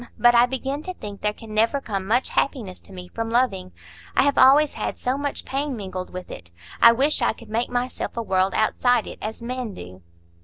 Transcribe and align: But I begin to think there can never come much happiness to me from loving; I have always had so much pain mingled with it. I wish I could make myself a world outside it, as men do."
But 0.17 0.33
I 0.33 0.47
begin 0.47 0.81
to 0.81 0.95
think 0.95 1.21
there 1.21 1.31
can 1.31 1.53
never 1.53 1.79
come 1.79 2.07
much 2.07 2.29
happiness 2.29 2.81
to 2.81 2.91
me 2.91 3.07
from 3.07 3.29
loving; 3.29 3.71
I 4.17 4.23
have 4.23 4.35
always 4.35 4.73
had 4.73 4.97
so 4.97 5.15
much 5.15 5.45
pain 5.45 5.75
mingled 5.77 6.09
with 6.09 6.31
it. 6.31 6.49
I 6.81 6.91
wish 6.91 7.21
I 7.21 7.33
could 7.33 7.49
make 7.49 7.69
myself 7.69 8.17
a 8.17 8.23
world 8.23 8.55
outside 8.55 9.05
it, 9.05 9.19
as 9.21 9.43
men 9.43 9.75
do." 9.75 10.01